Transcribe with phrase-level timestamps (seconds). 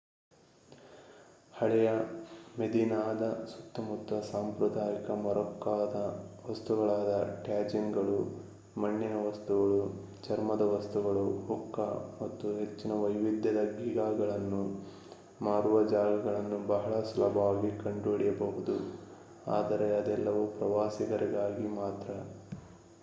[1.53, 1.89] ಹಳೆಯ
[2.57, 5.97] ಮೆದೀನಾದ ಸುತ್ತಮುತ್ತ ಸಾಂಪ್ರದಾಯಿಕ ಮೊರ್ರಾಕ್ಕೊದ
[6.45, 7.11] ವಸ್ತುಗಳಾದ
[7.43, 8.17] ಟ್ಯಾಜೀನ್‌ಗಳು
[8.75, 9.79] ಮಣ್ಣಿನ ವಸ್ತುಗಳು
[10.23, 11.87] ಚರ್ಮದ ವಸ್ತುಗಳು ಹುಕ್ಕಾ
[12.21, 14.63] ಮತ್ತು ಹೆಚ್ಚಿನ ವೈವಿಧ್ಯದ ಗೀಗಾಗಳನ್ನು
[15.41, 18.77] ಮಾರುವ ಜಾಗಗಳನ್ನು ಬಹಳ ಸುಲಭವಾಗಿ ಕಂಡುಹಿಡಿಯಬಹುದು
[19.51, 22.09] ಆದರೆ ಅದೆಲ್ಲವೂ ಪ್ರವಾಸಿಗರಿಗಾಗಿ ಮಾತ್ರ